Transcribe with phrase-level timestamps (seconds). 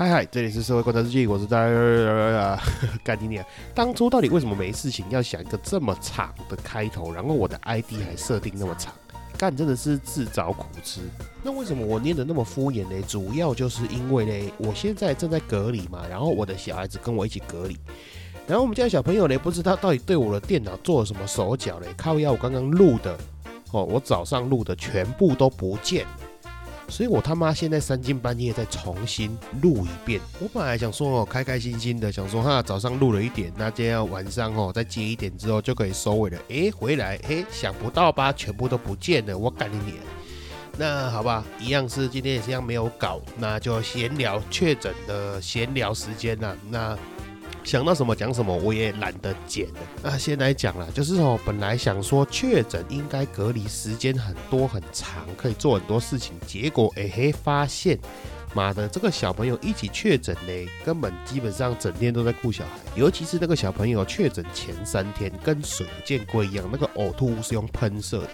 [0.00, 2.58] 嗨嗨，这里是社会观察日记，我是大家
[3.04, 3.44] 干你娘！
[3.74, 8.94] 当初到底为什么没事情要想一个这么长的开头，然后我的 ID 还设定那么长？
[9.36, 11.02] 干真的是自找苦吃。
[11.42, 13.04] 那为什么我念的那么敷衍呢？
[13.06, 17.76] 主要就是因为呢，我现在正在隔离嘛，然后我的小孩子跟我一起隔离，
[18.46, 23.14] 然后我们家小朋友呢，不知道到底对我的电脑做了什么手脚嘞，靠要我刚刚录的
[23.72, 26.06] 哦，我早上录的全部都不见。
[26.90, 30.20] 所以我他妈现在三更半夜再重新录一遍。
[30.40, 36.38] 我本来想说哦，开开心心的想说哈，早上录了一点，那今天晚上哦再接一点之后就可以收尾了。
[36.48, 38.32] 诶，回来诶，想不到吧？
[38.32, 39.96] 全部都不见了，我干你脸。
[40.76, 46.56] 那好吧，一样是今天也是一样没有搞，那就闲聊确诊的闲聊时间了。
[46.68, 46.98] 那。
[47.62, 49.80] 想到什么讲什么，我也懒得剪了。
[50.02, 57.98] 那先来讲了，就是哦，本来想说确诊应该隔离时间很多很长，可以做很多事情，结果哎嘿，发现
[58.54, 68.30] 妈的，这个小朋友一起确诊嘞，根本基本上整天都在顾小孩，尤其是那个小朋友确诊前三天，跟水见龟一样，那个呕吐物是用喷射的，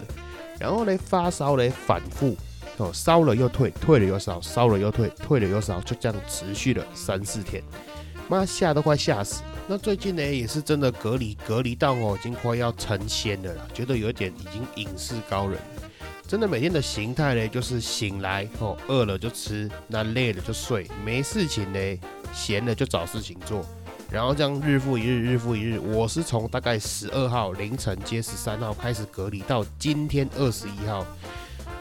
[0.59, 2.35] 然后呢发烧嘞反复
[2.77, 7.61] 哦，烧了又退，退了又烧，烧了又退，退了又烧，就这样持续了三四天。
[8.29, 9.41] 妈吓都快吓死！
[9.67, 15.57] 那最近呢，也是真的隔离，隔离到哦，已经快要成仙了啦，觉得有点已经隐世高人。
[16.27, 21.99] 真的每天的形态呢，就是醒来哦，饿了就吃，那累了就睡，没事情呢，
[22.33, 23.65] 闲了就找事情做，
[24.11, 25.79] 然后这样日复一日，日复一日。
[25.79, 31.05] 我是从大概十二号凌晨接十三号开始隔离，到今天二十一号。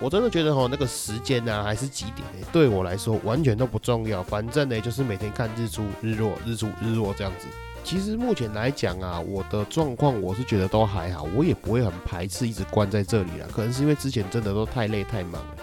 [0.01, 2.47] 我真的觉得哈，那个时间呢，还是几点呢？
[2.53, 7.47] 对我来说完全都不重要，反正呢就是每天看日出日落，日出日落这样子。
[7.83, 13.47] 其实目前来讲啊，我的状况我是觉得都还好，我也不会很排斥一直关在这里了。
[13.49, 15.57] 可能是因为之前真的都太累太忙了，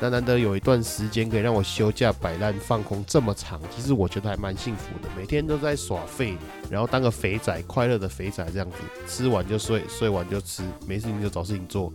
[0.00, 5.08] 那难得有一段时间可以让我休假摆烂放空这么长，其实我觉得还蛮幸福的。
[5.16, 6.36] 每天都在耍废，
[6.70, 11.92] 然后当个肥仔，快乐的肥仔这样子，吃完就睡，睡完就吃，没事情就找事情做。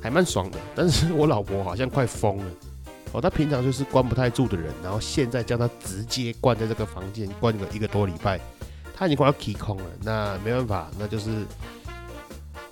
[0.00, 2.44] 还蛮爽的，但是我老婆好像快疯了
[3.12, 3.20] 哦。
[3.20, 8.40] 她平常就是关不太住的人，然后现在将她直接关在这个房间，关个一个多礼拜，
[8.94, 9.84] 她已经快要气空了。
[10.02, 11.44] 那没办法，那就是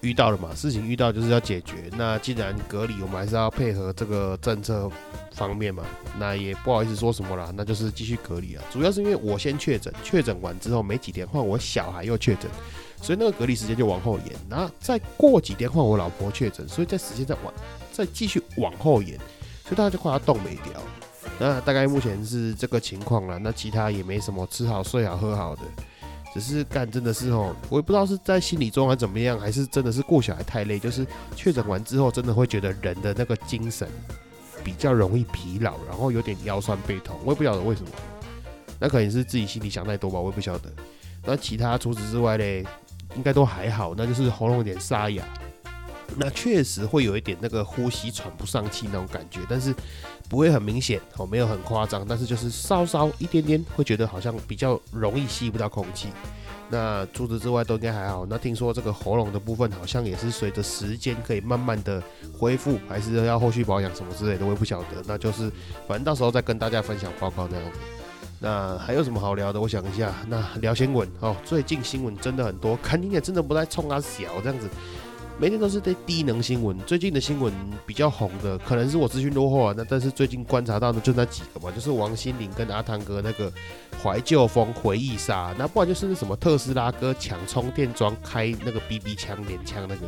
[0.01, 1.91] 遇到了嘛，事情遇到就是要解决。
[1.97, 4.89] 那既然隔离，我们还是要配合这个政策
[5.33, 5.83] 方面嘛。
[6.19, 8.63] 那也不好意思说什么了，那就是继续隔离啊。
[8.73, 12.51] 主要是因为我先确诊，确诊完之后没几天换我小孩又确诊。
[13.01, 17.53] 所以那个隔离时间就往后延，然后再过几天换我老婆确诊，所以在时间再往
[17.93, 19.17] 再继续往后延，
[19.65, 20.81] 所以大家就快要冻没掉。
[21.39, 25.63] 那大概目前是这个情况了，那其他也没什么，吃好睡好喝好的，
[26.33, 33.87] 只是干真的是哦，我也不知道是在心理中还怎么样，还是真的是过小孩太累，就是确诊完之后真的会觉得人的那个精神
[34.65, 37.89] 比较容易疲劳，然后有点腰酸背痛，我也不晓得为什么，
[38.81, 40.73] 那可能是自己心里想太多吧，我也不晓得。
[41.25, 42.65] 那其他除此之外嘞？
[43.17, 45.25] 应该都还好，那就是喉咙有点沙哑，
[46.17, 49.75] 那确实会有一点那个呼吸喘不上气那种感觉，但是
[50.29, 56.09] 不会很明显哦，没有很夸张，但是就是稍稍一点点会觉得好像比较容易吸不到空气。
[56.69, 58.27] 那除此之外都应该还好。
[58.29, 62.03] 那听说这个喉咙的部分好像也是随着时间可以慢慢的
[62.37, 65.01] 恢复，还是要后续保养什么之类的，我也不晓得。
[65.07, 65.49] 那就是
[65.87, 67.79] 反正到时候再跟大家分享报告那样子。
[68.39, 69.61] 那还有什么好聊的？
[69.61, 71.35] 我想一下，那聊新闻哦。
[71.45, 74.69] 最近新闻真的很多，肯定也真的不太冲啊小这样子，
[75.39, 76.79] 每天都是对低能新闻。
[76.81, 77.51] 最近的新闻
[77.87, 79.75] 比较红的，可能是我资讯落后啊。
[79.75, 83.51] 那但是最近观察到的就那几个嘛，就是王心凌跟阿汤哥那个
[84.03, 90.03] 怀旧风回忆杀，那不然就是那什么特斯拉哥抢充电桩开那个 BB 枪连枪那个，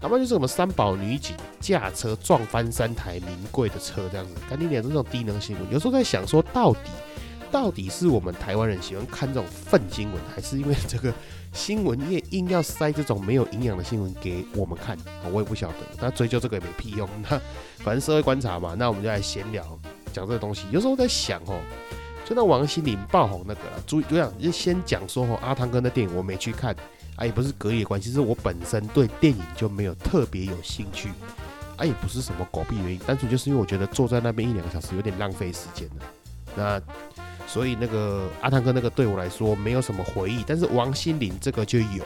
[0.00, 5.72] 要不然就是什么三宝女警驾车撞翻三台名贵的车这样子，肯定也是这种低能新闻。
[5.72, 6.78] 有时候在想说，到底。
[7.54, 11.14] 到底是我们台湾人喜欢看这种粪新闻，还是因为这个
[11.52, 14.98] 新闻业硬要塞这种没有营养的新闻给我们看？
[15.30, 15.76] 我也不晓得。
[16.00, 17.08] 那追究这个也没屁用。
[17.22, 17.40] 那
[17.76, 19.62] 反正社会观察嘛，那我们就来闲聊
[20.12, 20.66] 讲这个东西。
[20.72, 21.60] 有时候在想哦，
[22.24, 26.74] 就那王心凌爆红那个了，注意，就想就先讲说哦，阿汤哥那电影我没去看，
[27.14, 31.12] 啊也不是隔夜关系，是我本身对电影就没有特别有兴趣，
[31.76, 36.04] 啊也不是什么狗屁原因，单纯就是因为我觉得坐在那边一两个小时有点浪费时间了。
[36.56, 36.80] 那
[37.54, 42.04] 所以那个阿汤哥那个对我来说没有什么回忆，但是王心凌这个就有。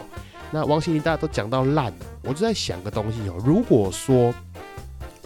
[0.50, 3.43] 那王心凌大家都讲到烂了，我就在想个东西哦。
[3.47, 4.35] 如果说，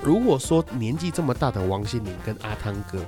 [0.00, 3.04] 如果说年纪这么大的王心凌跟阿汤哥，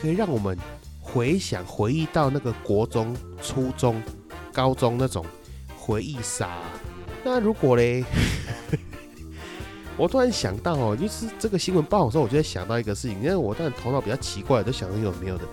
[0.00, 0.56] 可以让我们
[1.00, 3.12] 回想回忆到那个国中、
[3.42, 4.00] 初中、
[4.52, 5.26] 高中那种
[5.76, 6.60] 回忆杀，
[7.24, 8.04] 那如果嘞，
[9.98, 15.44] 我突然想到哦，就是这个新闻报的时候，我就在想到一个事情，因为我当然头脑比较奇怪，都想有没有的。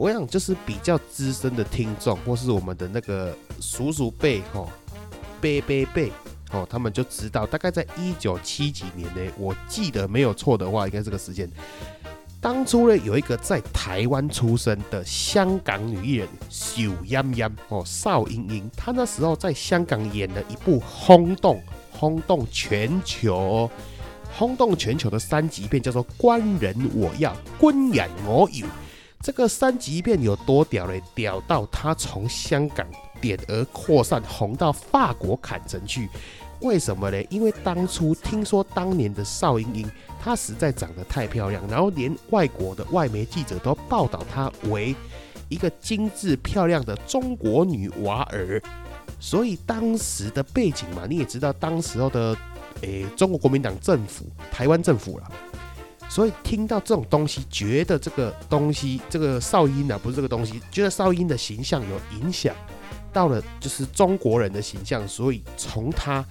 [0.00, 4.66] 我想就是比较资深的听众，或是我们的那个叔叔辈吼，
[5.42, 6.10] 辈辈辈
[6.52, 11.46] 哦，他们就知道，大概在一九七几年呢，我记得没有错的话，应该这个时间。
[12.40, 21.62] 当初呢，有一个在台湾出生的香港女艺人邵嫣嫣哦，邵英英，她那时候在香港演了一部轰动、
[21.92, 23.70] 轰动全球、
[24.32, 28.66] 轰动全球的三级片，叫做《官人我要》，官人我有。
[29.22, 31.02] 这个三级片有多屌嘞？
[31.14, 32.86] 屌到他从香港
[33.20, 36.08] 点而扩散，红到法国坎城去。
[36.62, 37.22] 为什么呢？
[37.28, 39.90] 因为当初听说当年的邵英英，
[40.22, 44.96] 她实在长得太漂亮，然后连外国的外媒记者都报道她为
[45.50, 48.60] 一个精致漂亮的中国女娃儿。
[49.18, 52.34] 所以当时的背景嘛，你也知道，当时候的
[52.80, 55.30] 诶中国国民党政府、台湾政府了。
[56.10, 62.54] 所以听到这种东西，觉得这个东西，这个邵音啊，不是这个东西，觉得邵音的形象有影响
[63.12, 66.22] 到了，就是中国人的形象，所以从他。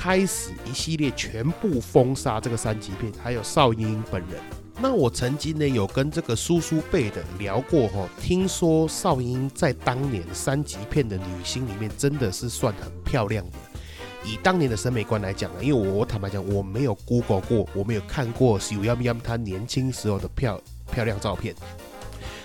[0.00, 4.40] 开始一系列全部封杀这个三级片，还有邵英本人。
[4.80, 13.52] 那我曾经呢有跟这个叔叔辈的聊过哈，听说邵英在当年三级片的女星里面真的是算很漂亮的。
[14.24, 20.60] 以当年的审美观来讲呢，因为我坦白讲我没有 Google 过，我没有看过许央央她年轻时候的漂
[20.92, 21.54] 漂亮照片，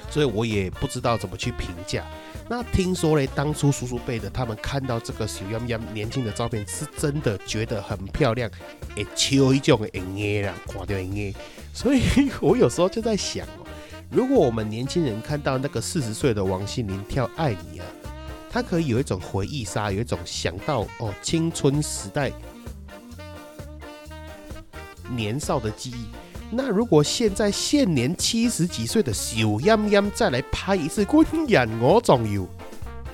[0.09, 2.05] 所以我也不知道怎么去评价。
[2.49, 8.51] 那听说嘞，当初叔叔辈的他们看到这个小样样年轻的照片，是真的觉得很漂亮，
[8.95, 11.33] 诶，超一种的硬啦，垮掉硬。
[11.73, 12.03] 所以
[12.41, 13.65] 我有时候就在想哦，
[14.11, 17.85] 如果我们年轻人看到那个四十岁的王心凌跳《爱你》啊，
[18.53, 22.31] 他可以有一种回忆杀，有一种想到哦青春时代
[25.09, 26.05] 年少的记忆。
[26.51, 32.47] 那如果现在现年七十几岁的小泱泱再来拍一次官人我总有，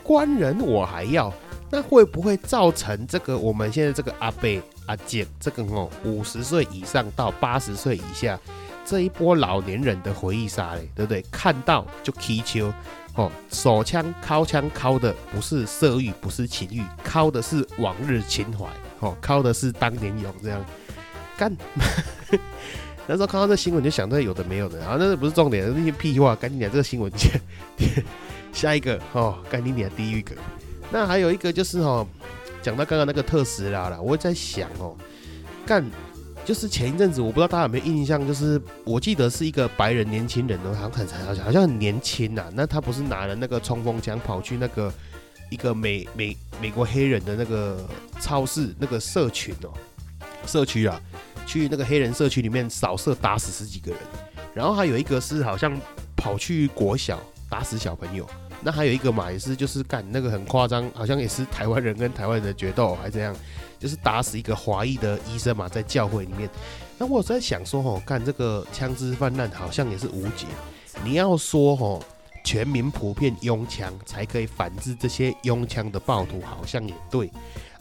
[0.04, 1.34] 官人我还要，
[1.72, 8.38] 那会不会造成这个我们现在这个阿伯阿姐这个哦五十岁以上到八十岁以下
[8.86, 11.24] 这一波老年人的回忆杀嘞，对不对？
[11.32, 12.74] 看到就祈求
[13.16, 18.66] 哦，手枪敲枪敲的不是色欲，不是情欲，敲的是往日情怀，
[19.00, 20.64] 哦，敲的是当年勇这样
[21.38, 21.56] 干。
[23.08, 27.30] 那时候看到这新闻就想这有的没有的，然后那不是重点，那些屁话，赶紧点这个新闻去。
[28.54, 30.36] 下一个哦，赶紧点第一个。
[30.92, 32.06] 那还有一个就是哦，
[32.62, 34.96] 讲到刚刚那个特斯拉了，我在想哦，
[35.66, 35.84] 干
[36.46, 42.50] 就是前一阵子我不知道大家有没有印象，就是我记得是一个白人年轻人哦，好像很好像好像很年轻呐。
[42.54, 44.92] 那他不是拿了那个冲锋枪跑去那个
[45.52, 47.88] 一个美美美国黑人的那个
[48.20, 49.72] 超市那个社群哦，
[50.46, 51.00] 社区啊。
[51.46, 54.00] 去那个黑人社区里面扫射打死十几个人，
[54.54, 55.76] 然后还有一个是好像
[56.16, 57.20] 跑去国小
[57.50, 58.24] 打死小朋友，
[58.62, 63.36] 那还有一个嘛也是就是干那个很夸张，好像也是台湾人跟台湾人的决斗还这样，
[63.80, 66.50] 就是打死一个华裔的医生嘛在教会里面。
[66.98, 70.46] 那我在想说吼，干这个枪支泛滥好像也是无解。
[71.04, 72.04] 你要说吼
[72.44, 77.32] 全民普遍拥枪才可以反制这些拥枪的暴徒，好像也对。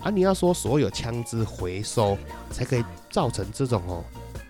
[0.00, 2.16] 啊，你要说所有枪支回收
[2.52, 4.04] 才可以造成这种哦，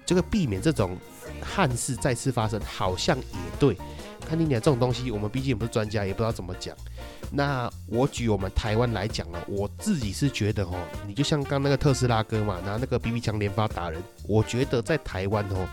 [0.05, 0.95] 这个避免这种
[1.41, 3.25] 憾事再次发生，好像也
[3.59, 3.75] 对。
[4.29, 6.77] 看你讲这种东西，我们毕竟也不是专家，也不知道怎么讲。
[7.33, 15.67] 那我举我们台湾来讲了，我自己是觉得哦，你就像刚那个特斯拉哥嘛，拿那个 BB 枪连发打人，我觉得在台湾哦。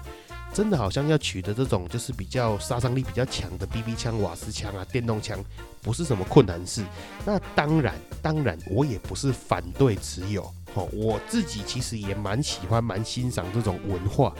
[0.53, 5.37] 真的好像要取得这种就是比较杀伤力比较强的 BB 枪、瓦斯枪啊、电动枪，
[5.81, 6.81] 不是什么困难事。
[7.25, 10.43] 那当然，当然我也不是反对持有，
[10.73, 14.33] 哦，我自己其实也蛮喜欢、蛮欣赏这种文化。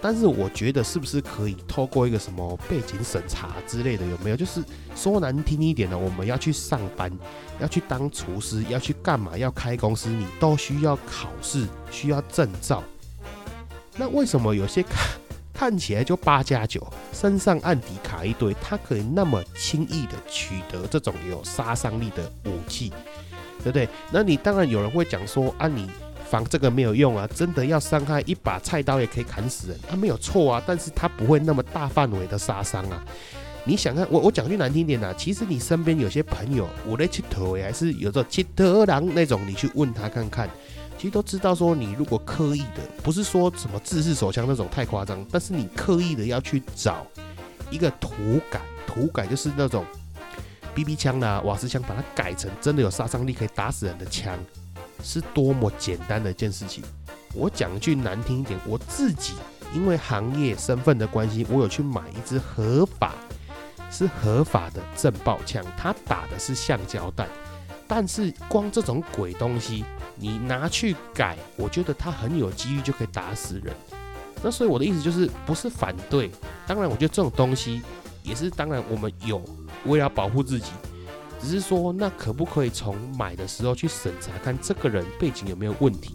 [0.00, 4.36] 但是我觉得是不是可以透过一个什么背景审查之类的，有没有？
[4.36, 4.62] 就是
[4.94, 7.10] 说难听一点的，我们要去上班，
[7.60, 9.36] 要去当厨师，要去干嘛？
[9.36, 12.82] 要开公司，你都需要考试，需要证照。
[13.96, 15.00] 那为什么有些卡？
[15.52, 22.90] 看起来就八加九，身上暗底卡一堆，他可以那么轻易的取得这种有杀伤力的武器，
[23.58, 23.88] 对不对？
[24.12, 25.90] 那你当然有人会讲说，啊，你
[26.30, 33.04] 防这个没有用啊，真的要伤害一把菜刀也可以砍死人，他没有错啊，但是他不会那么大范围的杀伤啊。
[33.64, 40.48] 你想看我我讲句难听点的，其实你身边有些朋友，我的七头还是有这七头狼那种，你去问他看看。
[40.96, 47.06] 其实都知道，说你如果刻意的，不是说什么自式手枪那种太夸张，但是你刻意的要去找
[47.70, 48.10] 一个土
[48.50, 49.84] 改，土改就是那种
[50.74, 54.36] BB 枪啦、瓦斯枪，把它改成真的有杀伤力、可以打死人的枪，
[55.02, 56.82] 是多么简单的一件事情。
[57.34, 59.34] 我讲句难听一点，我自己
[59.74, 63.14] 因为行业身份的关系，我有去买一支合法
[63.90, 67.28] 是合法的震爆枪，它打的是橡胶弹。
[67.86, 73.74] 但是光这种鬼东西，你拿去改，我觉得它很有几率就可以打死人。
[74.42, 76.30] 那所以我的意思就是，不是反对。
[76.66, 77.82] 当然，我觉得这种东西
[78.22, 79.42] 也是，当然我们有
[79.86, 80.70] 为了保护自己，
[81.40, 86.14] 只是说那可不可以从买的时候去审查，看这个人背景有没有问题，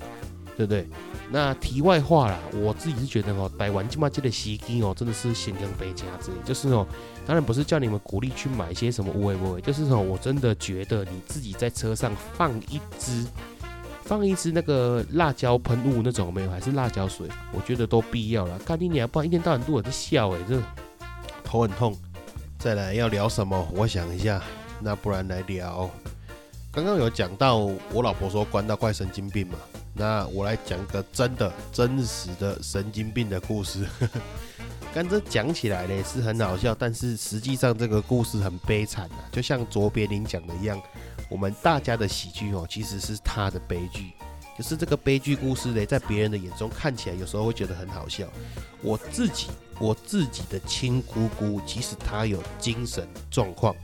[0.57, 0.87] 对不对？
[1.31, 6.85] 那题外话啦，我自己是觉得哦，台湾起码这个吸金哦，真的是显扬非家之类，就是哦，
[7.25, 13.25] 当然不是叫你们鼓励去买一些什么乌龟不龟，就是说我真的觉得你自己在车上放一支，
[14.03, 18.59] 放一支那个辣椒喷雾那种没有，还是辣椒水，我觉得都必要了。
[18.59, 20.61] 干你娘，不然一天到晚都在笑哎，这
[21.43, 21.97] 头很痛。
[22.59, 23.67] 再来要聊什么？
[23.73, 24.41] 我想一下，
[24.83, 25.89] 那不然来聊，
[26.71, 27.55] 刚刚有讲到
[27.91, 29.57] 我老婆说关到怪神经病嘛。
[29.95, 33.87] 那我来讲个真的真实的神经病的故事。
[34.93, 40.79] 刚这讲起来呢是很好笑，但是实际上这个故事很悲惨啊，就像卓别林讲的一样，
[41.29, 44.11] 我们大家的喜剧哦，其实是他的悲剧。
[44.55, 48.27] 就是这个悲剧故事呢，在别人的眼中看起来有时候会觉得很好笑。
[48.83, 49.47] 我自己
[49.79, 53.75] 我自己的亲姑姑，其实她有精神状况，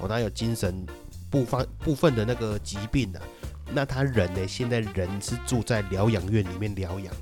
[0.00, 0.86] 哦，她有精神
[1.30, 3.20] 部分部分的那个疾病的。
[3.72, 4.46] 那他人呢？
[4.46, 7.12] 现在人是住在疗养院里面疗养。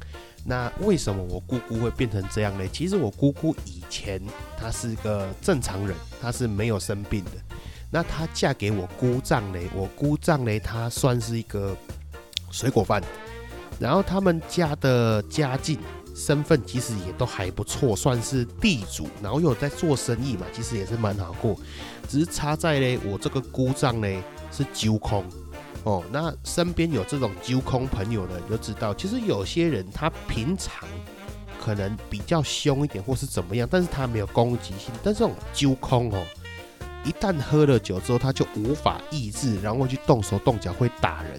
[0.45, 2.69] 那为什么我姑姑会变成这样呢？
[2.71, 4.21] 其实我姑姑以前
[4.59, 7.31] 她是个正常人，她是没有生病的。
[7.90, 9.59] 那她嫁给我姑丈呢？
[9.75, 10.61] 我姑丈呢？
[10.61, 11.75] 他算是一个
[12.50, 13.02] 水果贩。
[13.81, 15.78] 然后他们家的家境、
[16.14, 19.09] 身份其实也都还不错，算是地主。
[19.23, 21.56] 然后有在做生意嘛，其实也是蛮好过。
[22.09, 25.25] 只是差在呢，我这个姑丈呢是揪空。
[25.83, 30.88] 哦，那身边有这种揪空朋友的，你就知道，其实有些人他平常
[31.61, 34.94] 可能比较凶一点，或是怎么样，但是他没有攻击性。
[35.02, 36.25] 但这种揪空哦，
[37.04, 41.38] 一旦喝了酒之后，他就无法抑制，然后去动手动脚，会打人。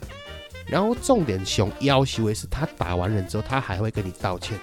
[0.68, 4.58] 然后重点熊要求的是，他打完人之后，他还会跟你道歉。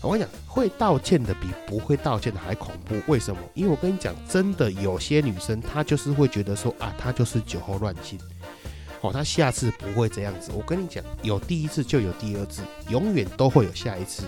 [0.00, 2.96] 我跟你讲，会道歉的比不会道歉的还恐怖。
[3.06, 3.40] 为什么？
[3.54, 8.18] 因为我跟你讲，真的有些女生她就是会觉得说啊，她就是酒后乱性。
[9.00, 10.50] 哦，她下次不会这样子。
[10.54, 14.24] 我跟你讲，有第一次就有第二次，永远都会有下一次。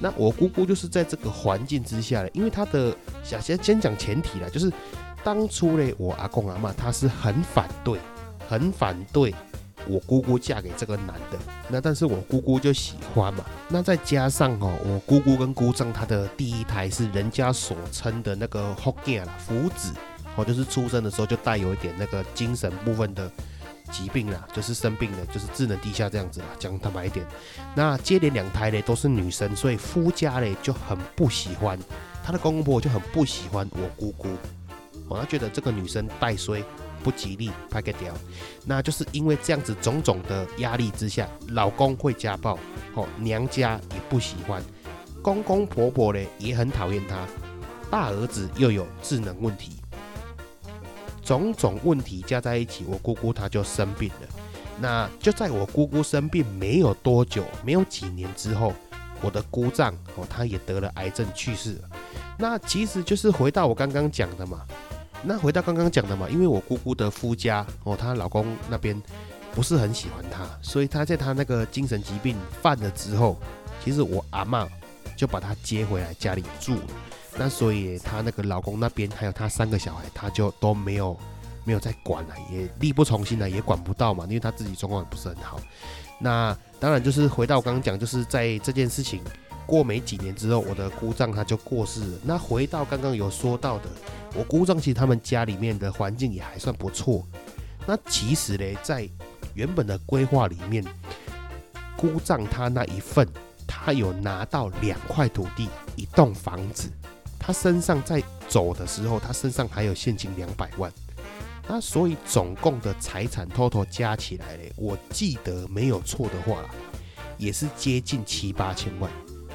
[0.00, 2.92] 那我姑姑就是在这个环境之下，因为她的
[3.22, 4.72] 先先先讲前提啦，就是
[5.22, 7.96] 当初嘞，我阿公阿妈他是很反对，
[8.48, 9.32] 很反对
[9.88, 11.38] 我姑姑嫁给这个男的。
[11.68, 13.44] 那但是我姑姑就喜欢嘛。
[13.68, 19.92] 那再加上哦，我姑姑跟姑丈他的第一胎是人家所称的那个福建啦，福子，
[20.36, 23.30] 哦，就是出生的时候就带有一点那个精神部分的。
[23.90, 26.46] 疾病啦，就是生病了，就是智能低下这样子啦。
[26.58, 27.26] 讲坦白一点，
[27.74, 31.78] 那接连两胎呢都是女生，所以夫家呢就很不喜欢，
[32.24, 34.28] 他的公公婆婆就很不喜欢我姑姑，
[35.08, 36.64] 哦，他觉得这个女生带衰
[37.02, 38.14] 不吉利，拍个掉。
[38.64, 42.58] 那就是因为这样子种种的压力之下，老公会家暴，
[42.94, 44.62] 哦，娘家也不喜欢，
[45.20, 47.26] 公公婆婆呢也很讨厌他，
[47.90, 49.72] 大儿子又有智能问题。
[51.22, 54.28] 种种问题加在一起，我姑姑她就生病了。
[54.80, 58.72] 那就在我姑姑生病没有多久，没有几年之后，
[59.20, 61.88] 我的姑丈哦，他也得了癌症去世了。
[62.38, 64.66] 那其实就是回到我刚刚讲的嘛。
[65.24, 69.00] 那回到刚刚讲的嘛，因为我姑姑的夫家哦，她老公那边
[69.54, 73.36] 不是很喜欢她，所以她在她那个精神疾病犯了之后，
[73.84, 74.68] 其实我阿妈
[75.16, 76.82] 就把她接回来家里住了。
[77.36, 81.16] 那所以她那个老公那边还有她三个小孩，她就都没有
[81.64, 85.60] 没有再管了，也力不从心了，也管不到嘛，因为她自己状况也不是很好。
[86.18, 89.22] 那当然就是回到我刚刚讲，就是在这件事情
[89.66, 92.18] 过没几年之后，我的姑丈他就过世了。
[92.24, 93.88] 那回到刚刚有说到的，
[94.34, 97.26] 我姑丈其实他们家里面的环境也还算不错。
[97.86, 99.08] 那其实呢，在
[99.54, 100.84] 原本的规划里面，
[101.96, 103.26] 姑丈他那一份，
[103.66, 106.90] 他有拿到两块土地，一栋房子。
[107.38, 110.92] 他身上在走的时候，他身上还有现金两百万，
[111.66, 116.62] 那所以总共的财产 total 加起来嘞，我记得没有错的话，
[117.36, 119.10] 也是接近七八千万。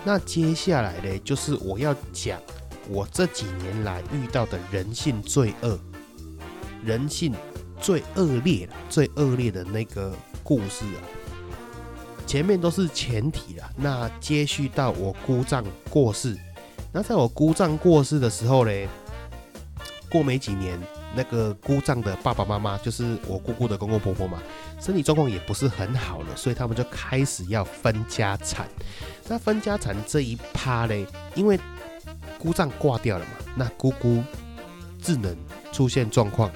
[0.08, 2.42] 那接下来呢，就是我要讲
[2.88, 5.78] 我这几年来遇到的人性罪恶，
[6.82, 7.36] 人性
[7.82, 11.04] 最恶劣、最恶劣的那个故事啊。
[12.26, 16.38] 前面都是前提了，那接续到我姑丈过世。
[16.94, 18.72] 那在我姑丈过世的时候呢，
[20.10, 20.80] 过没几年，
[21.16, 24.42] 那个姑丈的爸爸妈妈，就是我姑姑的公公婆婆嘛，
[24.80, 28.68] 身体状况也不是很好了，所以他们就开始要分家产。
[29.28, 31.60] 那分家产这一趴嘞，因为
[32.38, 34.24] 姑丈挂掉了嘛，那姑姑
[35.02, 35.36] 智能
[35.72, 36.52] 出现状况，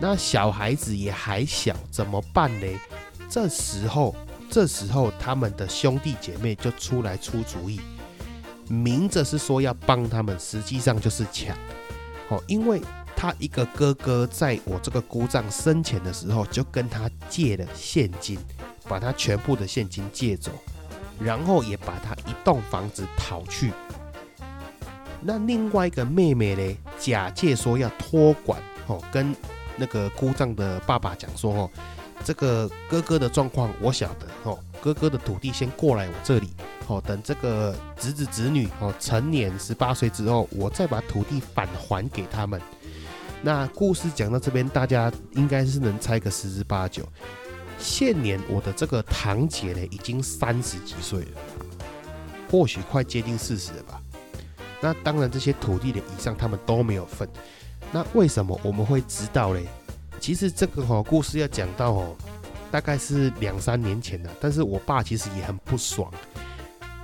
[0.00, 2.66] 那小孩子也还小，怎么办呢？
[3.28, 4.14] 这时候，
[4.50, 7.80] 这时候他们的兄弟姐妹就出来出主意，
[8.68, 11.54] 明着是说要帮他们，实际上就是抢。
[12.28, 12.80] 哦，因为
[13.20, 18.38] 他一个哥哥在我这个姑丈生前的时候就跟他借了现金，
[18.88, 20.52] 把他全部的现金借走，
[21.18, 23.72] 然后也把他一栋房子讨去。
[25.20, 29.34] 那另外一个妹妹呢，假借说要托管，哦，跟
[29.74, 31.70] 那个姑丈的爸爸讲说，哦，
[32.22, 36.52] 这个哥哥的状况我晓得，哦，哥哥的土地先过来我这里，
[36.86, 42.62] 哦，等这个侄子侄女哦成年十八岁之后，我再把土地返还给他们。
[43.42, 47.06] 那故事讲到这边，大家应该是能猜个十之八九。
[47.78, 51.28] 现年我的这个堂姐呢，已经三十几岁了，
[52.50, 54.02] 或许快接近四十了吧。
[54.80, 57.28] 那当然，这些土地的以上他们都没有份。
[57.92, 59.64] 那为什么我们会知道嘞？
[60.20, 62.16] 其实这个哈故事要讲到哦，
[62.72, 64.28] 大概是两三年前的。
[64.40, 66.12] 但是我爸其实也很不爽。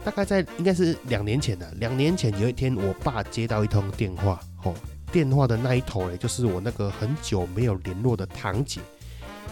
[0.04, 4.74] 大概在应该是两年前的，两年前有一天，我爸接到一通电话，哦，
[5.14, 8.80] 电话的那一头嘞，就是我那个很久没有联络的堂姐。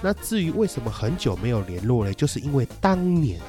[0.02, 3.40] 那至于为什么很久没有联络嘞，就是因为当年。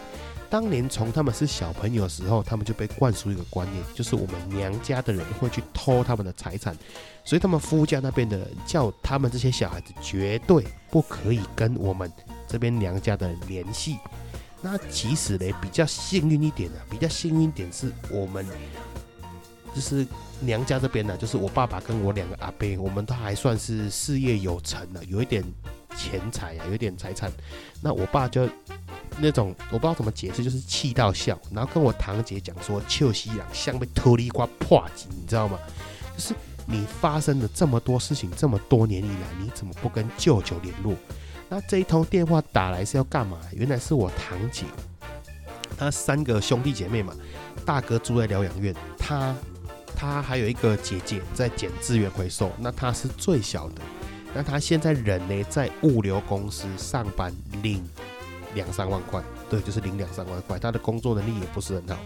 [0.47, 6.77] 当年从他们是小朋友的时候，他们就被灌输一个观念，就是我们娘家的人会去偷他们的财产，
[7.25, 12.11] 所以他们夫家那边的人叫他们这些小孩子绝对不可以跟我们
[12.47, 13.97] 这边娘家的人联系。
[14.61, 18.45] 那其实呢，比较幸运一点的，比较幸运一点是我们
[19.73, 20.05] 就是
[20.45, 25.43] 娘家这边呢，就是我爸爸跟我两个阿伯，我们都还算是事业有成的，有一点
[25.95, 27.31] 钱财啊，有一点财产。
[27.81, 28.47] 那我爸就。
[29.19, 35.59] 那种我不知道怎么解释，就是气到笑，然后跟我堂姐讲说：“秋西朗像被脱离瓜破紧，你知道吗？
[36.15, 36.33] 就是
[36.65, 40.95] 你发生了这么多事情，这么多年以来，你怎么不跟舅舅联络？
[41.47, 43.37] 那这一通电话打来是要干嘛？
[43.51, 44.65] 原来是我堂姐，
[45.77, 47.13] 她三个兄弟姐妹嘛，
[47.63, 49.35] 大哥住在疗养院，他
[49.95, 53.81] 他还有一个姐姐在捡资源回收，那他是最小的，
[54.33, 57.83] 那他现在人呢在物流公司上班领。
[58.55, 60.59] 两三万块，对，就是领两三万块。
[60.59, 61.97] 他的工作能力也不是很好。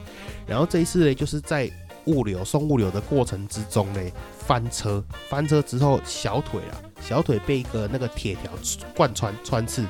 [0.46, 1.70] 然后这一次呢，就是在
[2.06, 4.00] 物流送物流的过程之中呢，
[4.40, 8.50] 翻车，翻车之后小腿啊，小腿被一个那个铁条
[8.96, 9.86] 贯穿穿刺，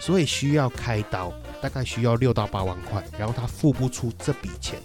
[0.00, 3.00] 所以需要开刀，大概需要六到八万块。
[3.16, 4.80] 然后他付不出这笔钱，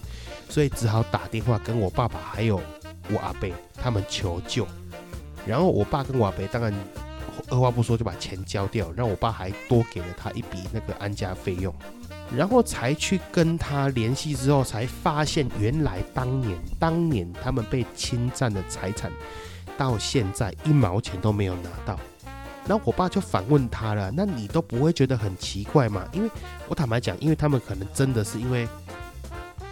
[0.51, 2.61] 所以只好打电话跟我爸爸还有
[3.09, 4.67] 我阿伯他们求救。
[5.47, 6.73] 然后我爸跟我阿伯当然。
[7.49, 11.73] 二话不说就把钱交掉，让我爸还多给了他一笔那个安家费用，
[12.35, 19.11] 然后才去跟他联系之后，才发现原来当年当年他们被侵占的财产，
[19.77, 21.97] 到现在一毛钱都没有拿到。
[22.67, 26.29] 然后我爸就反问他了：“那你都不会觉得很奇怪吗？”因为
[26.67, 28.67] 我坦白讲，因为他们可能真的是因为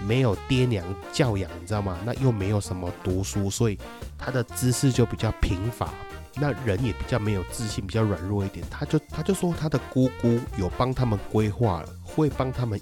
[0.08, 1.98] 没有爹娘教养，你知道吗？
[2.06, 3.78] 那又没有什么读书，所以
[4.18, 5.90] 他的知识就比较贫乏。
[6.36, 8.66] 那人也比较没有自信，比较软弱一点。
[8.70, 12.80] 他就他就说他的姑姑有帮他们规划了，会帮他们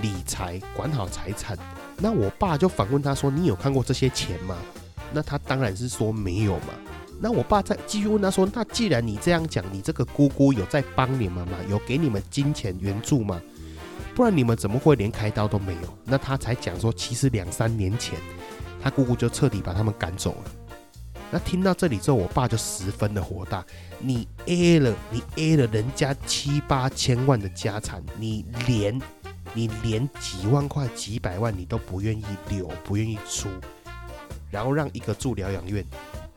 [0.00, 1.58] 理财，管好财产。
[1.96, 4.56] 那我爸就反问他说：“你有看过这些钱吗？”
[5.12, 6.74] 那他当然是说没有嘛。
[7.20, 11.56] 那我爸再继续问他说：“那既然你这样讲，你这个姑姑有在帮你们吗？
[11.68, 13.40] 有给你们金钱援助吗？
[14.18, 18.18] 不然你们怎么会连开刀都没有？”那他才讲说，其实两三年前，
[18.82, 20.50] 他姑姑就彻底把他们赶走了。
[21.30, 23.64] 那听到这里之后，我爸就十分的火大。
[24.00, 29.00] 你 A 了，你 A 了人家七八千万的家产，你连
[29.54, 33.48] 你连几万块、几百万你都不愿意留，不愿意出，
[34.50, 35.84] 然后让一个住疗养院，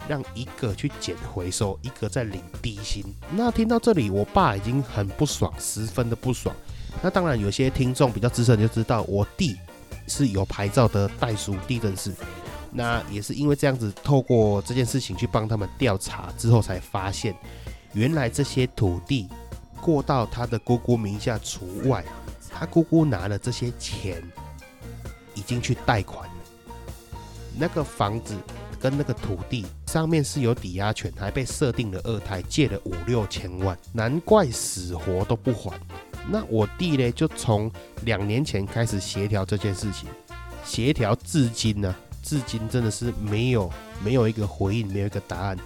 [0.08, 3.04] 让一个去捡回收，一个在领低薪。
[3.32, 6.56] 那听到这里，我爸已经很不爽，十分的不爽。
[7.01, 9.58] 那当然，有些听众比较资深就知道，我弟
[10.08, 12.12] 是有牌照的代书地震士。
[12.73, 17.36] 那也是因为这样子，透过这件事情去帮他们调查之后，才发现
[17.93, 19.27] 原来这些土地
[19.82, 22.04] 过到他的姑姑名下除外，
[22.49, 24.23] 他姑姑拿了这些钱
[25.34, 26.36] 已经去贷款了。
[27.58, 28.38] 那个房子
[28.80, 35.77] 跟那个土地上面是有抵押权，还被设定了二胎，借了五六千万，难怪死活都不还。
[36.30, 37.69] 那我弟呢，就从
[38.06, 40.08] 两年前开始协调这件事情，
[40.63, 41.93] 协调至今呢。
[42.23, 43.69] 至今真的是没有
[44.01, 45.58] 没有一个回应，没有一个答案。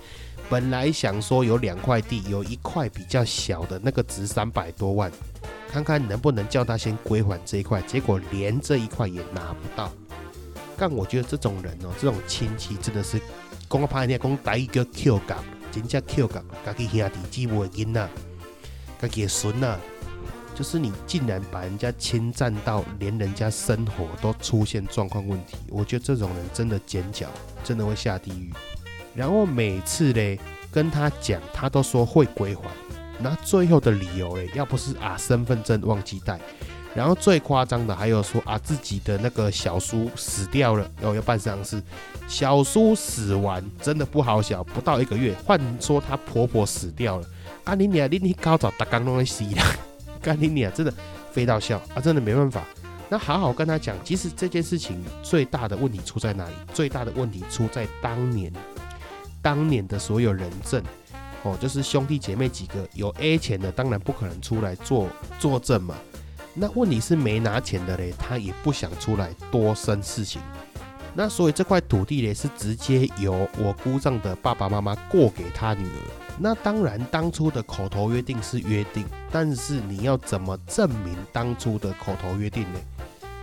[0.49, 5.11] 本来想说有两块地，有一块比较小的那个值三百多万，
[5.69, 7.79] 看看能不能叫他先归还这一块。
[7.83, 9.91] 结果连这一块也拿不到。
[10.77, 13.17] 但我觉得这种人哦，这种亲戚真的是
[13.69, 18.09] 讲个歹听，讲台语叫 Q 港，真正 Q 港，家己兄弟姊妹囡仔，
[19.01, 19.77] 家己的孙啊，
[20.53, 27.27] 就是你竟然把人家侵占到，连人家生活都出现状况问题，我觉得这种人真的剪脚，
[27.63, 28.53] 真的会下地狱。
[29.13, 30.39] 然后每次嘞
[30.71, 32.69] 跟他讲，他都说会归还，
[33.19, 36.39] 那最后的理由嘞，要不是啊身份证忘记带。
[36.95, 41.81] 然后最夸张的还有说啊，自己的那个小叔死掉了，然后要办丧事。
[42.25, 47.27] 小叔死完真的不好小，不到一个月，换说她婆婆死掉了。
[47.65, 49.63] 啊，你俩你你高早打刚弄的死了，
[50.21, 50.93] 干你俩真的
[51.31, 52.63] 飞到笑啊，真的没办法。
[53.09, 56.55] 那好好跟他讲，其实这件事情最大的问题出在哪里？
[56.73, 58.51] 最大的问题出在当年，
[59.41, 60.81] 当年的所有人证
[61.43, 65.93] 哦，就是兄弟姐妹几个有 A 钱的，当然不可能出来做作证嘛。
[66.55, 70.41] 那问题是没拿钱的嘞，他也不想出来多生事情。
[71.13, 76.11] 那所以这块土地嘞是直接由我姑丈的爸爸妈妈过给他女儿。
[76.39, 82.79] 那当然当初的口头约定是约定，但是你要怎么证明当初的口头约定呢？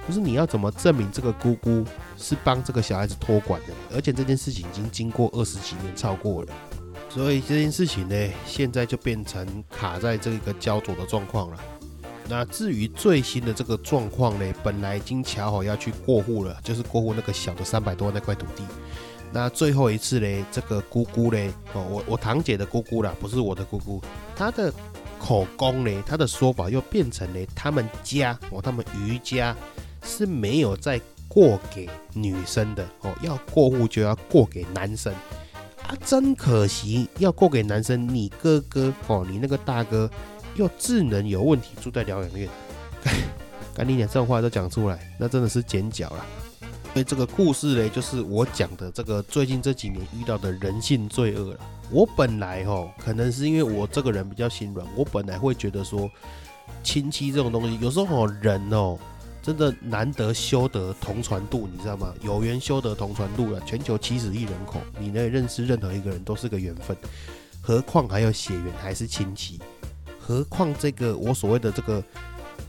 [0.07, 1.85] 就是你要怎么证明这个姑姑
[2.19, 3.69] 是帮这个小孩子托管的？
[3.95, 6.53] 而且这件事情已经经过二十几年超过了，
[7.09, 11.59] 所以这件事情呢，现在就变成卡在这个焦灼的状况了。
[12.29, 18.63] 那至于最新的这个状况呢，本来已经瞧好要去过户了，就是过户那个小的三百多万那块土地。
[19.33, 24.01] 那最后一次嘞，这个姑姑嘞，哦，我我堂姐的姑姑啦，不是我的姑姑，
[24.37, 24.73] 她的
[25.19, 29.55] 口供嘞，她的说法又变成了他们家哦，他们余家
[30.05, 35.13] 是没有再过给女生的哦，要过户就要过给男生
[35.87, 40.09] 啊，真可惜，要过给男生，你哥哥哦，你那个大哥。
[40.55, 42.49] 又智能有问题，住在疗养院，
[43.75, 46.27] 赶紧讲这种话都讲出来，那真的是剪脚了。
[46.93, 51.61] 所以这个故事嘞，就是我讲的这个最近这几年遇到的人性罪恶了。
[51.91, 56.11] 我本来吼，可能是因为我这个人比较心软，我本来会觉得说，
[56.83, 58.99] 亲戚这种东西，有时候哦人哦，
[59.43, 62.13] 真的难得修得同船渡，你知道吗？
[62.21, 63.61] 有缘修得同船渡了。
[63.65, 66.95] 全球七十亿人口，你能认识任何一个人都是个缘分，
[67.63, 69.59] 何况还有血缘还是亲戚。
[70.25, 72.05] 何况这个我所谓的这个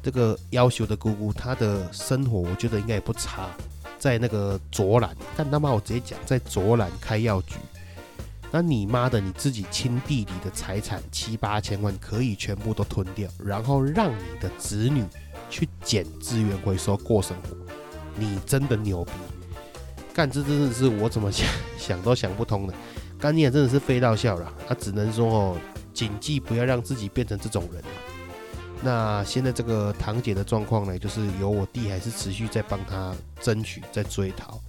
[0.02, 3.48] 这个要求的姑姑，她的生活我觉得应该也不差，
[4.00, 7.58] 在那个卓兰，但他妈我直接讲，在卓兰开药局，
[8.52, 15.06] 那你妈的你自己亲弟弟的财产七八千万可以全部都吞掉，然后让你的子女
[15.50, 17.56] 去捡资源回收过生活，
[18.18, 19.12] 你真的牛逼！
[20.12, 22.74] 干这真的是我怎么想想都想不通的，
[23.20, 25.58] 干你真的是飞到笑了，他只能说哦。
[26.04, 27.82] 谨记不要让自己变成这种人。
[28.82, 34.60] 那现在这个堂姐的状况呢，就是由我弟还是持续在帮她争取，在追讨。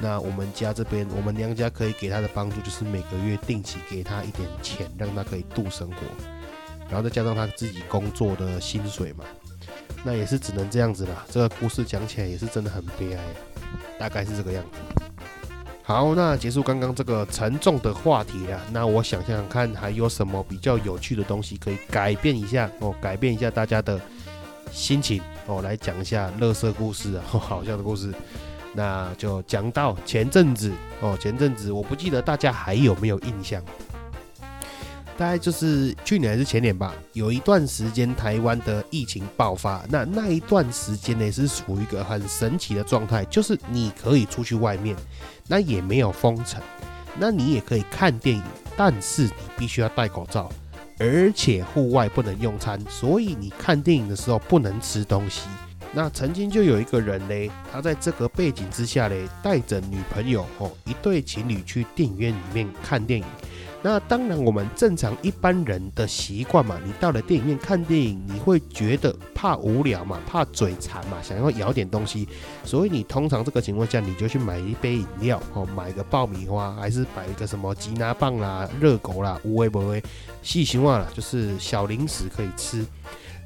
[0.00, 5.96] 那我们家这边，我们娘家可以给她的帮助，就是每个月定期给她一点钱，让她可以度生活。
[6.88, 9.26] 然后再加上她自己工作的薪水嘛，
[10.02, 11.26] 那也是只能这样子啦。
[11.30, 13.22] 这个故事讲起来也是真的很悲哀，
[13.98, 14.78] 大概是这个样子。
[15.90, 18.60] 好，那结束刚刚这个沉重的话题啊。
[18.70, 24.00] 那我想想看，还有什么比较有趣的东西可以改变一下哦，改变一下大家的
[24.70, 28.14] 心情哦，来讲一下乐色故事啊， 好笑的故事。
[28.72, 33.60] 那就讲到前阵子哦，前阵子我不记得大家还有没有印象。
[35.20, 44.96] 大概就是去年还是前年吧，有一段时间台湾的疫情爆发，那那一段时间呢是处于一个很神奇的状态，就是你可以出去外面，
[45.46, 46.58] 那也没有封城，
[47.18, 48.42] 那你也可以看电影，
[48.78, 50.50] 但是你必须要戴口罩，
[50.98, 55.42] 而且户外不能用餐，所以你看电影的时候不能吃东西。
[55.92, 63.26] 那曾经就有一个人嘞，他在这个背景之下嘞，带着女朋友哦，一对情侣去电影院里面看电影。
[63.82, 72.28] 那当然，我们正常一般人的习惯嘛，你到了电影院看电影，你会觉得怕无聊嘛，怕嘴馋嘛，想要咬点东西，
[72.62, 80.02] 所以你通常这个情况下，你就去买一杯饮料哦，买个爆米花，还是买一个什么吉拿棒啦、热狗啦，无为不为，
[80.42, 82.84] 细心话了，就是小零食可以吃。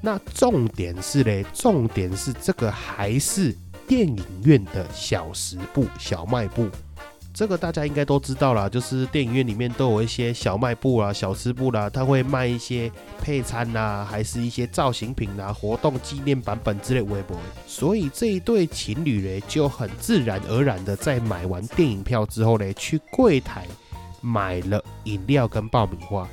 [0.02, 6.68] 那重点是嘞，重点是这个还是电影院的小食部、小卖部。
[7.34, 12.88] 这个大家应该都知道啦，就是电影院里面都有一些小卖部啦、小吃部啦，他会卖一些
[13.20, 17.36] 配餐啦，还是一些造型品啦、活动纪念版本之类微博。
[17.66, 23.66] 所以这一对情侣嘞，就很自然而然的在买完电影票之后嘞，去柜台
[24.20, 26.28] 买了饮料跟爆米花。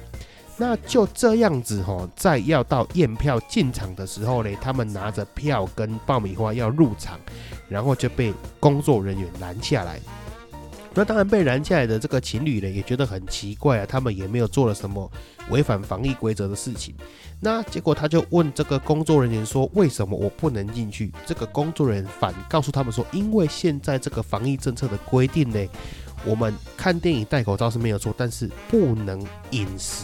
[0.55, 7.19] 那就这样子吼，在要到验票进场的时候嘞，他们拿着票跟爆米花要入场，
[7.67, 9.99] 然后就被工作人员拦下来。
[10.93, 15.09] 那当然被拦下来的这个情侣呢，也觉得很奇怪啊，他们也没有做了什么
[15.49, 16.93] 违反防疫规则的事情。
[17.39, 25.65] 那结果他就问这个工作人员说：“为什么我不能进去？”这个工作人员反告诉他们说：“因为现在这个防疫政策的规定呢，
[26.25, 30.03] 我们看电影戴口罩是没有错，但是不能饮食。”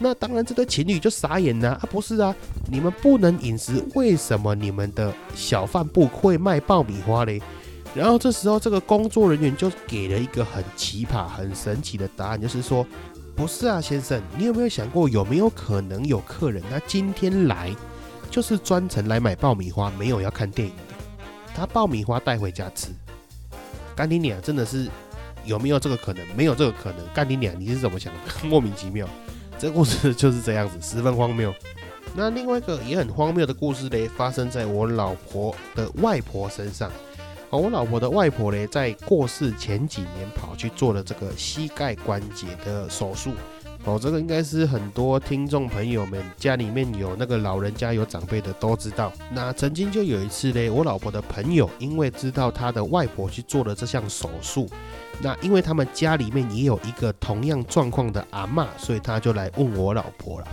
[0.00, 1.88] 那当然，这对情侣就傻眼了啊！
[1.90, 2.34] 不是啊，
[2.70, 7.42] 你们不能饮食，为什么你们的小贩部会卖爆米花嘞？
[7.94, 12.86] 然后这时候，这个工作人员就给了一个很奇葩、很神奇的答案，就是说，
[13.34, 17.74] 不是啊，先生，你有没有想过，有没有可能有客人，他今天来
[18.30, 20.74] 就是专程来买爆米花，没有要看电影，
[21.54, 22.88] 他爆米花带回家吃？
[23.96, 24.88] 干你娘，真的是
[25.44, 26.24] 有没有这个可能？
[26.36, 28.20] 没有这个可能，干你娘，你是怎么想的？
[28.46, 29.08] 莫名其妙。
[29.58, 31.52] 这故事就是这样子，十分荒谬。
[32.14, 36.92] 那另外一个也很荒谬的故事嘞，发生在我老婆的外婆身上。
[37.50, 43.32] 哦，我老婆的外婆嘞，在过世前几年跑去做了这个膝盖关节的手术。
[43.84, 49.10] 哦，这个应该是很多听众朋友们家里面有那个老人家有长辈的都知道。
[49.32, 54.68] 那曾经就有一次嘞，我老婆的朋友因为知道他的外婆去做了这项手术。
[55.22, 60.46] 那因为他们家里面也有一个同样状况的阿妈，所以他就来问我老婆了。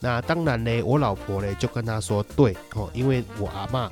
[0.00, 3.88] 那当然呢，我老婆呢就跟他说：“对哦，因为我阿妈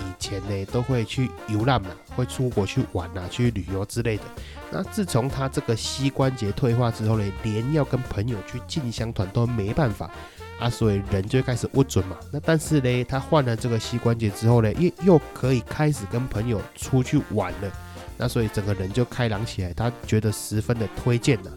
[0.00, 4.22] 以前呢都会去游览嘛，会出国去玩啊，去旅游之类的。
[4.70, 10.10] 那自从他这个膝关节退化之后呢，连要跟朋友去进香团都没办法
[10.58, 12.16] 啊，所以人就开始不准嘛。
[12.32, 17.70] 那但是呢，他换了这个膝关节之后呢，又又可以开始跟朋友出去玩了。”
[18.16, 21.50] 那所以整个人就开朗起来，他觉得十分的推荐了。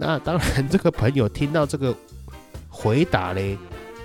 [0.00, 1.94] 那当然，这个朋友听到这个
[2.68, 3.56] 回答嘞，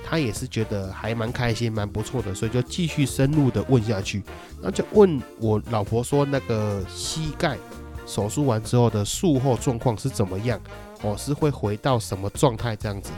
[0.10, 4.24] 他也是觉得还蛮开心、蛮不错的，所以就继续深入的问下去。
[4.62, 7.58] 那就问我老婆说，那个膝盖
[8.06, 10.58] 手术完之后的术后状况是怎么样？
[11.02, 13.12] 哦，是会回到什么状态这样子？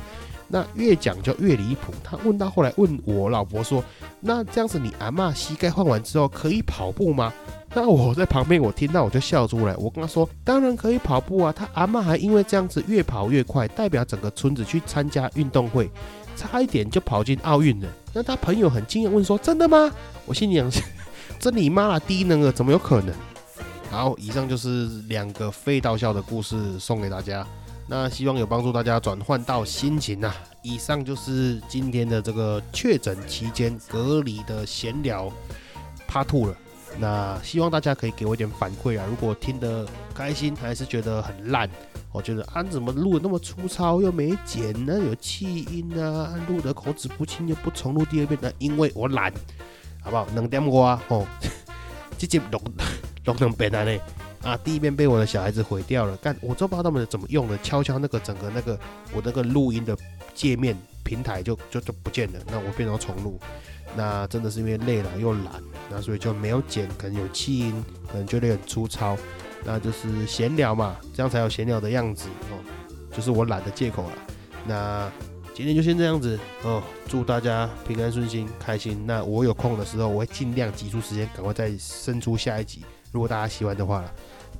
[0.48, 1.94] 那越讲就越离谱。
[2.04, 3.84] 他问到后来问我老婆说，
[4.20, 7.32] 那这样子你阿妈膝盖换完之后可以跑步吗？
[7.72, 9.76] 那我在旁边，我听到我就笑出来。
[9.76, 15.88] 我跟他说：“当然可以跑步啊！”他阿妈还因为这样子越跑越快，代表整个村子去参加运动会，
[16.40, 17.88] 差一点就跑进奥运了。
[18.14, 19.92] 那他朋友很惊讶问说：“真的吗？”
[20.26, 20.72] 我心里想
[21.38, 23.14] ：“这你妈了，低能儿怎么有可能？”
[23.92, 27.46] 好，以上就是两个非道笑的故事送给大家。
[27.88, 30.34] 那希望有帮助大家转换到心情呐。
[30.62, 35.32] 以上就是今天的这个确诊期间隔离的闲聊，
[36.08, 36.56] 怕吐了。
[37.00, 39.06] 那希望大家可以给我一点反馈啊！
[39.10, 41.70] 如果听得开心，还是觉得很烂，
[42.12, 49.32] 我觉得啊怎么录那么粗糙，又没剪，呢有气音啊，录的口齿不清，又不重录第二遍，呢因为我懒，
[50.02, 50.28] 好不好？
[50.34, 51.26] 能点我啊，哦，
[52.18, 52.60] 直接录
[53.26, 54.02] 录两遍啊嘞！
[54.42, 58.80] 啊，第一遍被我的小孩子毁掉了，但我都不知道他们怎么用的，悄悄那个整个那个
[59.14, 59.96] 我那个录音的
[60.34, 63.40] 界面平台就就就不见了，那我变成重录。
[63.98, 69.18] 那真的是因为累了又懒，那所以就没有剪，可能有气音，可能觉得很粗糙，
[69.64, 72.58] 那就是闲聊嘛，这样才有闲聊的样子哦，
[73.12, 74.12] 就是我懒的借口了。
[74.66, 75.12] 那
[75.54, 79.06] 今天就先这样子哦，祝大家平安顺心，开心。
[79.06, 82.84] 那我有空的时候，我会尽量挤出时间，赶快再生出下一集。
[83.12, 84.06] 如果大家喜欢的话，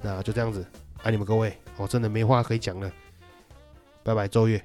[0.02, 0.66] 那就这样子，
[1.04, 2.92] 爱你们各位，我真的没话可以讲了，
[4.04, 4.62] 拜拜，周月。